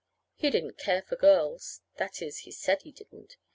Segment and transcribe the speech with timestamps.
[0.33, 1.81] He didn't care for girls.
[1.97, 3.37] That is, he said he didn't.